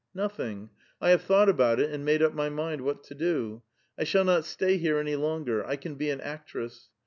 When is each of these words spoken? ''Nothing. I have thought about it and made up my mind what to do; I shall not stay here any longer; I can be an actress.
''Nothing. 0.15 0.71
I 0.99 1.11
have 1.11 1.21
thought 1.21 1.47
about 1.47 1.79
it 1.79 1.91
and 1.91 2.03
made 2.03 2.23
up 2.23 2.33
my 2.33 2.49
mind 2.49 2.81
what 2.81 3.03
to 3.03 3.13
do; 3.13 3.61
I 3.99 4.03
shall 4.03 4.25
not 4.25 4.45
stay 4.45 4.77
here 4.77 4.97
any 4.97 5.15
longer; 5.15 5.63
I 5.63 5.75
can 5.75 5.93
be 5.93 6.09
an 6.09 6.21
actress. 6.21 6.89